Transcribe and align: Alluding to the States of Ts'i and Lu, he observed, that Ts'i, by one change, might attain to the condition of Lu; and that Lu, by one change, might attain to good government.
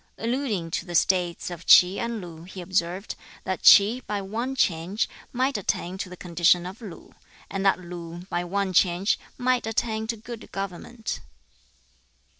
Alluding 0.17 0.71
to 0.71 0.85
the 0.87 0.95
States 0.95 1.51
of 1.51 1.63
Ts'i 1.67 1.99
and 1.99 2.21
Lu, 2.21 2.41
he 2.41 2.59
observed, 2.59 3.13
that 3.43 3.61
Ts'i, 3.63 3.99
by 4.07 4.19
one 4.19 4.55
change, 4.55 5.07
might 5.31 5.59
attain 5.59 5.99
to 5.99 6.09
the 6.09 6.17
condition 6.17 6.65
of 6.65 6.81
Lu; 6.81 7.13
and 7.51 7.63
that 7.63 7.77
Lu, 7.79 8.23
by 8.27 8.43
one 8.43 8.73
change, 8.73 9.19
might 9.37 9.67
attain 9.67 10.07
to 10.07 10.17
good 10.17 10.51
government. 10.51 11.19